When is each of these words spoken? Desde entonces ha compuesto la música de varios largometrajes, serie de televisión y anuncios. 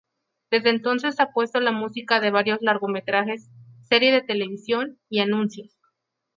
Desde 0.49 0.71
entonces 0.71 1.19
ha 1.19 1.25
compuesto 1.25 1.59
la 1.59 1.71
música 1.71 2.19
de 2.19 2.31
varios 2.31 2.57
largometrajes, 2.61 3.51
serie 3.87 4.11
de 4.11 4.21
televisión 4.23 4.97
y 5.11 5.19
anuncios. 5.19 5.77